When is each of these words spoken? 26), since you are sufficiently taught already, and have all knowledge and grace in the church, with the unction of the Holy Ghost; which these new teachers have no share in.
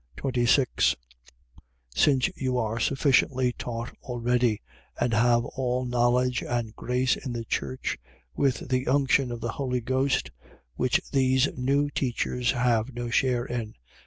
26), 0.17 0.95
since 1.93 2.27
you 2.35 2.57
are 2.57 2.79
sufficiently 2.79 3.53
taught 3.53 3.95
already, 4.01 4.59
and 4.99 5.13
have 5.13 5.45
all 5.45 5.85
knowledge 5.85 6.41
and 6.41 6.75
grace 6.75 7.15
in 7.15 7.31
the 7.33 7.45
church, 7.45 7.99
with 8.33 8.67
the 8.69 8.87
unction 8.87 9.31
of 9.31 9.41
the 9.41 9.51
Holy 9.51 9.79
Ghost; 9.79 10.31
which 10.73 10.99
these 11.11 11.49
new 11.55 11.87
teachers 11.91 12.49
have 12.49 12.95
no 12.95 13.11
share 13.11 13.45
in. 13.45 13.75